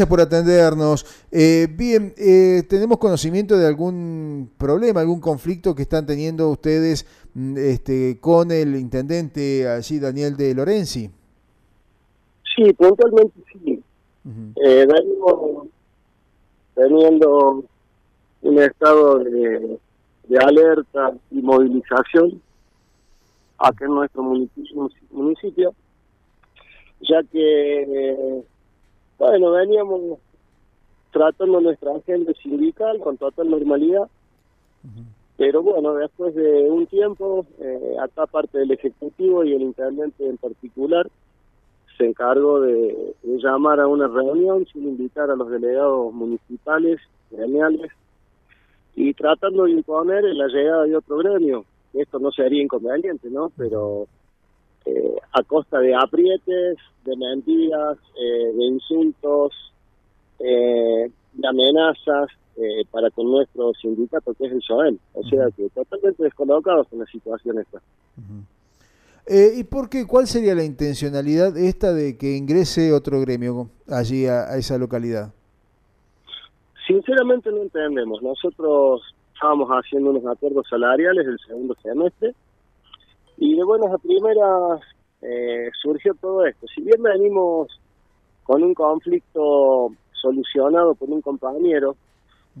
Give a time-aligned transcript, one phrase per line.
[0.00, 1.26] Gracias por atendernos.
[1.32, 7.56] Eh, bien, eh, ¿tenemos conocimiento de algún problema, algún conflicto que están teniendo ustedes mm,
[7.58, 11.10] este, con el intendente allí, Daniel de Lorenzi?
[12.54, 13.82] Sí, puntualmente sí.
[14.64, 15.66] eh, venimos
[16.76, 17.64] teniendo
[18.42, 19.80] un estado de,
[20.28, 22.40] de, alerta y movilización
[23.58, 25.74] acá en nuestro municipio, municipio
[27.00, 28.44] ya que
[29.18, 30.18] bueno, veníamos
[31.10, 34.08] tratando nuestra agenda sindical con total normalidad,
[35.36, 40.36] pero bueno, después de un tiempo, eh, acá parte del Ejecutivo y el Intendente en
[40.36, 41.08] particular
[41.96, 47.90] se encargó de, llamar a una reunión sin invitar a los delegados municipales, gremiales,
[48.94, 51.64] y tratando de imponer la llegada de otro gremio.
[51.92, 53.50] Esto no sería inconveniente, ¿no?
[53.56, 54.06] Pero
[54.88, 59.52] eh, a costa de aprietes, de mentiras, eh, de insultos,
[60.38, 62.28] eh, de amenazas
[62.90, 64.98] para con nuestro sindicato que es el SOEM.
[65.12, 67.80] O sea que totalmente descolocados en la situación esta.
[69.56, 70.08] ¿Y por qué?
[70.08, 75.32] ¿Cuál sería la intencionalidad esta de que ingrese otro gremio allí a, esa localidad?
[76.84, 78.20] Sinceramente no entendemos.
[78.22, 79.02] Nosotros
[79.34, 82.34] estábamos haciendo unos acuerdos salariales el segundo semestre
[83.38, 84.80] y de buenas a primeras
[85.22, 86.66] eh, surgió todo esto.
[86.74, 87.68] Si bien venimos
[88.42, 91.96] con un conflicto solucionado por un compañero,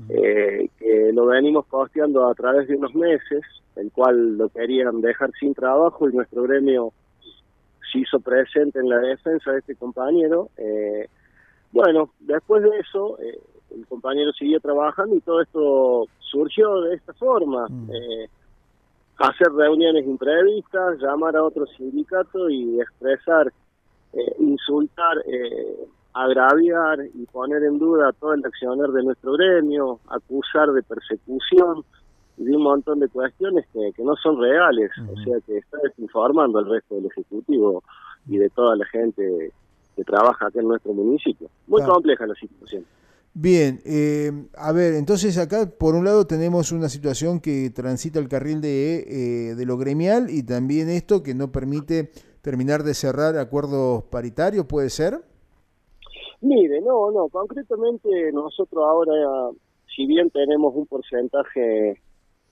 [0.08, 3.42] eh, que lo venimos costeando a través de unos meses,
[3.74, 6.92] el cual lo querían dejar sin trabajo y nuestro gremio
[7.90, 10.50] se hizo presente en la defensa de este compañero.
[10.56, 11.08] Eh,
[11.72, 17.66] bueno, después de eso, el compañero siguió trabajando y todo esto surgió de esta forma
[19.18, 23.52] hacer reuniones imprevistas, llamar a otro sindicato y expresar,
[24.12, 30.70] eh, insultar, eh, agraviar y poner en duda todo el accionar de nuestro gremio, acusar
[30.72, 31.84] de persecución
[32.36, 35.78] y de un montón de cuestiones que, que no son reales, o sea que está
[35.82, 37.82] desinformando al resto del Ejecutivo
[38.28, 39.52] y de toda la gente
[39.96, 41.48] que trabaja acá en nuestro municipio.
[41.66, 42.84] Muy compleja la situación.
[43.34, 48.28] Bien, eh, a ver, entonces acá por un lado tenemos una situación que transita el
[48.28, 52.10] carril de, eh, de lo gremial y también esto que no permite
[52.42, 55.20] terminar de cerrar acuerdos paritarios, ¿puede ser?
[56.40, 59.12] Mire, no, no, concretamente nosotros ahora,
[59.94, 62.00] si bien tenemos un porcentaje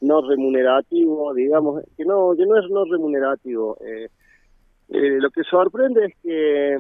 [0.00, 4.08] no remunerativo, digamos, que no, que no es no remunerativo, eh,
[4.88, 6.78] eh lo que sorprende es que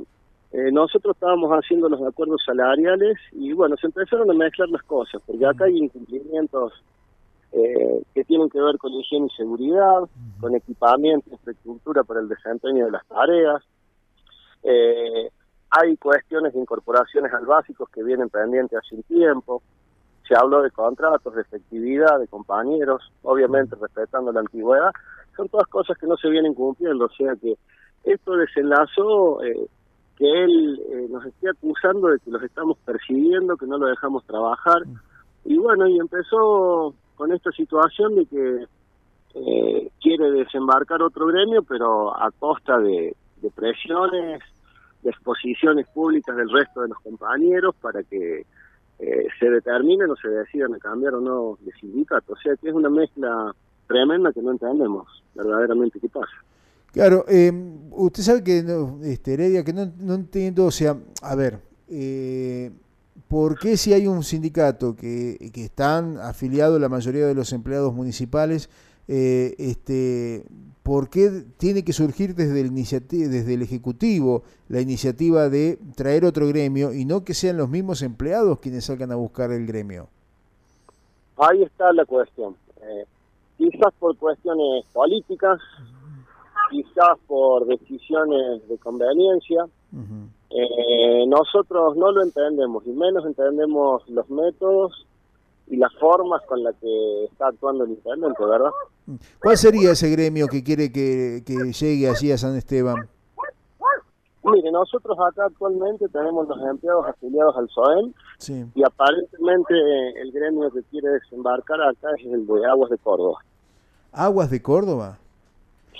[0.52, 5.20] eh, nosotros estábamos haciendo los acuerdos salariales y bueno, se empezaron a mezclar las cosas,
[5.26, 6.72] porque acá hay incumplimientos
[7.52, 10.02] eh, que tienen que ver con higiene y seguridad,
[10.40, 13.62] con equipamiento, infraestructura para el desempeño de las tareas.
[14.62, 15.30] Eh,
[15.70, 19.62] hay cuestiones de incorporaciones al básico que vienen pendientes hace un tiempo.
[20.28, 24.90] Se habló de contratos, de efectividad, de compañeros, obviamente respetando la antigüedad.
[25.36, 27.56] Son todas cosas que no se vienen cumpliendo, o sea que
[28.04, 29.66] esto desenlazó eh,
[30.16, 34.24] que él eh, nos esté acusando de que los estamos persiguiendo, que no lo dejamos
[34.24, 34.86] trabajar.
[34.86, 34.98] Mm.
[35.44, 38.66] Y bueno, y empezó con esta situación de que
[39.34, 43.14] eh, quiere desembarcar otro gremio, pero a costa de,
[43.54, 44.42] presiones,
[45.02, 48.46] de exposiciones públicas del resto de los compañeros para que
[48.98, 52.32] eh, se determinen o se decidan a cambiar o no de sindicato.
[52.32, 53.54] O sea que es una mezcla
[53.86, 56.34] tremenda que no entendemos verdaderamente qué pasa.
[56.92, 57.52] Claro, eh,
[57.90, 62.70] usted sabe que, no, este, Heredia, que no, no entiendo, o sea, a ver, eh,
[63.28, 67.94] ¿por qué si hay un sindicato que, que están afiliados la mayoría de los empleados
[67.94, 68.70] municipales,
[69.08, 70.44] eh, este,
[70.82, 76.48] ¿por qué tiene que surgir desde el, desde el Ejecutivo la iniciativa de traer otro
[76.48, 80.08] gremio y no que sean los mismos empleados quienes salgan a buscar el gremio?
[81.36, 82.56] Ahí está la cuestión.
[82.82, 83.04] Eh,
[83.58, 85.60] quizás por cuestiones políticas,
[86.70, 89.66] quizás por decisiones de conveniencia.
[90.50, 95.06] eh, nosotros no lo entendemos y menos entendemos los métodos
[95.68, 98.70] y las formas con las que está actuando el intendente, ¿verdad?
[99.42, 103.08] ¿Cuál sería ese gremio que quiere que, que llegue allí a San Esteban?
[104.44, 108.12] Mire, nosotros acá actualmente tenemos los empleados afiliados al SOEM
[108.76, 109.74] y aparentemente
[110.22, 113.38] el gremio que quiere desembarcar acá es el de Aguas de Córdoba.
[114.12, 115.18] ¿Aguas de Córdoba?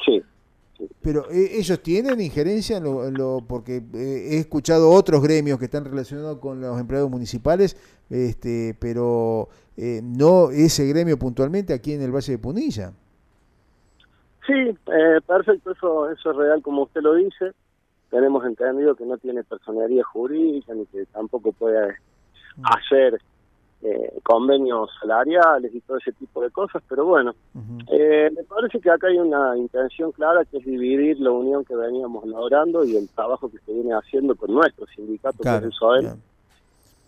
[0.05, 0.23] Sí.
[1.03, 5.85] Pero eh, ellos tienen injerencia en lo, porque eh, he escuchado otros gremios que están
[5.85, 7.77] relacionados con los empleados municipales,
[8.11, 12.93] este, pero eh, no ese gremio puntualmente aquí en el Valle de Punilla.
[14.47, 14.77] Sí,
[15.27, 17.53] perfecto, eso, eso es real como usted lo dice.
[18.11, 21.97] tenemos entendido que no tiene personería jurídica ni que tampoco puede
[22.63, 23.21] hacer
[23.83, 27.35] eh, convenios salariales y todo ese tipo de cosas, pero bueno,
[27.89, 27.96] eh,
[28.77, 32.85] parece que acá hay una intención clara que es dividir la unión que veníamos logrando
[32.85, 36.09] y el trabajo que se viene haciendo con nuestro sindicato, que es el SOEL,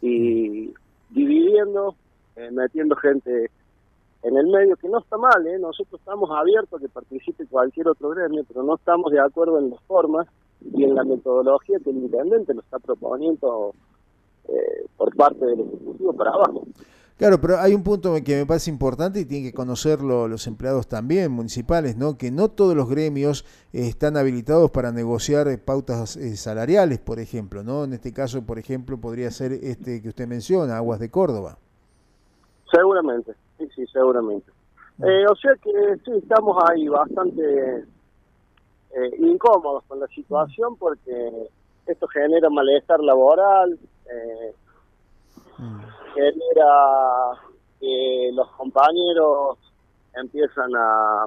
[0.02, 0.72] y
[1.10, 1.94] dividiendo,
[2.36, 3.50] eh, metiendo gente
[4.22, 5.58] en el medio, que no está mal, ¿eh?
[5.58, 9.70] nosotros estamos abiertos a que participe cualquier otro gremio, pero no estamos de acuerdo en
[9.70, 10.26] las formas
[10.60, 13.74] y en la metodología que el intendente lo está proponiendo
[14.48, 16.64] eh, por parte del Ejecutivo para abajo.
[17.18, 20.86] Claro, pero hay un punto que me parece importante y tienen que conocerlo los empleados
[20.86, 22.16] también municipales, ¿no?
[22.16, 27.64] Que no todos los gremios eh, están habilitados para negociar eh, pautas salariales, por ejemplo,
[27.64, 27.82] ¿no?
[27.82, 31.58] En este caso, por ejemplo, podría ser este que usted menciona, Aguas de Córdoba.
[32.70, 34.52] Seguramente, sí, sí, seguramente.
[35.00, 35.70] O sea que
[36.04, 37.84] sí, estamos ahí bastante
[39.18, 41.48] incómodos con la situación porque
[41.86, 44.54] esto genera malestar laboral, eh,
[45.58, 45.80] mm.
[46.14, 47.40] genera
[47.80, 49.58] que los compañeros
[50.14, 51.26] empiezan a,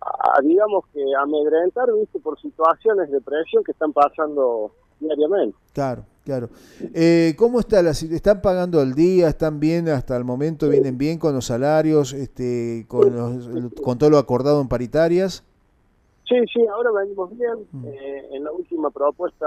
[0.00, 5.56] a, digamos que amedrentar, viste, por situaciones de presión que están pasando diariamente.
[5.72, 6.48] Claro, claro.
[6.94, 9.28] Eh, ¿Cómo está la ¿Están pagando al día?
[9.28, 10.68] ¿Están bien hasta el momento?
[10.68, 12.12] ¿Vienen bien con los salarios?
[12.12, 15.44] este con, con todo lo acordado en paritarias?
[16.28, 17.66] Sí, sí, ahora venimos bien.
[17.72, 17.84] Mm.
[17.86, 19.46] Eh, en la última propuesta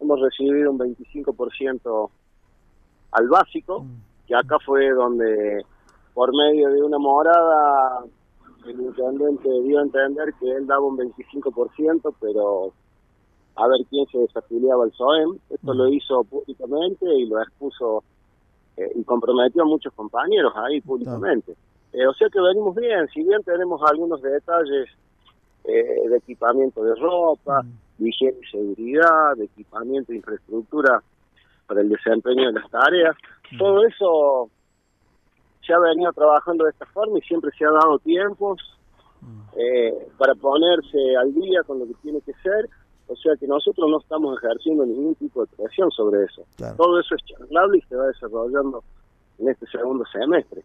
[0.00, 2.10] hemos recibido un 25%
[3.12, 4.26] al básico, mm.
[4.26, 5.64] que acá fue donde
[6.14, 8.04] por medio de una morada
[8.66, 12.72] el intendente dio a entender que él daba un 25%, pero
[13.56, 15.38] a ver quién se desafiliaba al SOEM.
[15.50, 15.92] Esto lo mm.
[15.92, 18.04] hizo públicamente y lo expuso
[18.76, 21.54] eh, y comprometió a muchos compañeros ahí públicamente.
[21.92, 24.88] Eh, o sea que venimos bien, si bien tenemos algunos detalles
[25.64, 28.02] eh, de equipamiento de ropa, mm.
[28.02, 31.02] de higiene y seguridad, de equipamiento e infraestructura
[31.72, 33.16] para el desempeño de las tareas.
[33.50, 33.58] Mm.
[33.58, 34.50] Todo eso
[35.66, 38.60] se ha venido trabajando de esta forma y siempre se ha dado tiempos
[39.22, 39.40] mm.
[39.56, 42.68] eh, para ponerse al día con lo que tiene que ser.
[43.08, 46.44] O sea que nosotros no estamos ejerciendo ningún tipo de presión sobre eso.
[46.76, 48.84] Todo eso es charlable y se va desarrollando
[49.38, 50.62] en este segundo semestre.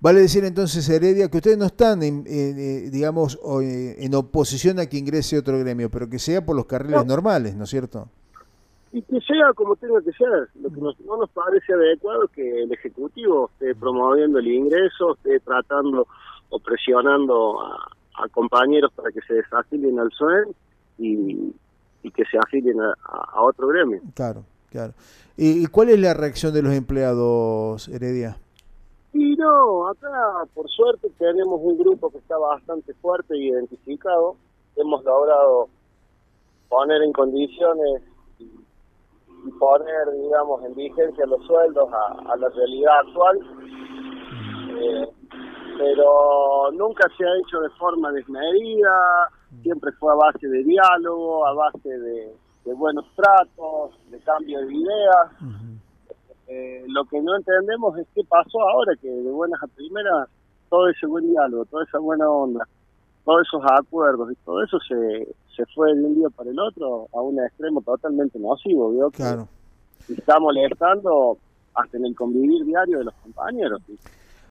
[0.00, 4.86] Vale decir entonces, Heredia, que ustedes no están, en, eh, digamos, eh, en oposición a
[4.86, 8.08] que ingrese otro gremio, pero que sea por los carriles normales, ¿no es cierto?
[8.92, 10.48] Y que sea como tenga que ser.
[10.60, 15.40] Lo que no nos parece adecuado es que el Ejecutivo esté promoviendo el ingreso, esté
[15.40, 16.06] tratando
[16.48, 20.54] o presionando a, compañeros para que se desafilien al SOEN
[20.98, 21.52] y,
[22.14, 24.00] que se afilien a, otro gremio.
[24.14, 24.94] Claro, claro.
[25.36, 28.38] ¿Y cuál es la reacción de los empleados, Heredia?
[29.12, 34.36] Y no, acá por suerte tenemos un grupo que está bastante fuerte y identificado.
[34.76, 35.68] Hemos logrado
[36.68, 38.02] poner en condiciones
[39.46, 43.40] y poner, digamos, en vigencia los sueldos a, la realidad actual.
[44.78, 45.08] Eh,
[45.78, 49.28] pero nunca se ha hecho de forma desmedida,
[49.62, 52.34] siempre fue a base de diálogo, a base de,
[52.74, 55.30] buenos tratos, de cambio de ideas.
[56.48, 60.28] Eh, lo que no entendemos es qué pasó ahora, que de buenas a primeras
[60.68, 62.66] todo ese buen diálogo, toda esa buena onda,
[63.26, 67.08] todos esos acuerdos y todo eso se, se fue de un día para el otro
[67.12, 69.48] a un extremo totalmente nocivo, Claro.
[70.08, 71.36] Y está molestando
[71.74, 73.82] hasta en el convivir diario de los compañeros.